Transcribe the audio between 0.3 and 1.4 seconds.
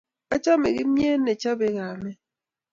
Achame kimnyet ne